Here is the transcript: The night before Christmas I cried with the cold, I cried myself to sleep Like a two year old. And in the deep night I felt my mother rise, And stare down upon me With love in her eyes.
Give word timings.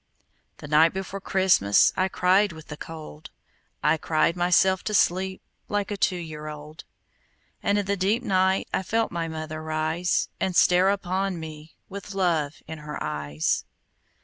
The 0.57 0.67
night 0.67 0.93
before 0.93 1.21
Christmas 1.21 1.93
I 1.95 2.07
cried 2.07 2.53
with 2.53 2.69
the 2.69 2.75
cold, 2.75 3.29
I 3.83 3.97
cried 3.97 4.35
myself 4.35 4.83
to 4.85 4.95
sleep 4.95 5.43
Like 5.69 5.91
a 5.91 5.95
two 5.95 6.15
year 6.15 6.47
old. 6.47 6.85
And 7.61 7.77
in 7.77 7.85
the 7.85 7.95
deep 7.95 8.23
night 8.23 8.67
I 8.73 8.81
felt 8.81 9.11
my 9.11 9.27
mother 9.27 9.61
rise, 9.61 10.27
And 10.39 10.55
stare 10.55 10.85
down 10.87 10.93
upon 10.95 11.39
me 11.39 11.75
With 11.87 12.15
love 12.15 12.63
in 12.67 12.79
her 12.79 12.97
eyes. 13.03 13.63